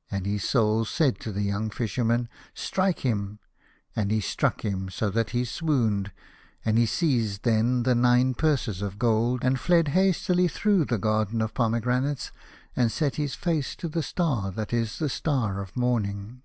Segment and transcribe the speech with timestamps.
[0.10, 3.38] "And his Soul said to the young Fisherman," Strike him,"
[3.96, 6.12] and he struck him so that he swooned,
[6.62, 11.40] and he seized then the nine purses of gold, and fled hastily through the garden
[11.40, 12.32] of pomegranates,
[12.76, 16.42] and set his face to the star that is the star of morning.